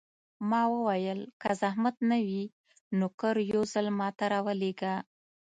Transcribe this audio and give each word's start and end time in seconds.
ما 0.49 0.61
وویل: 0.73 1.19
که 1.41 1.49
زحمت 1.61 1.95
نه 2.09 2.17
وي، 2.27 2.43
نوکر 2.99 3.35
یو 3.51 3.61
ځل 3.73 3.87
ما 3.99 4.07
ته 4.17 4.25
راولېږه. 4.33 4.93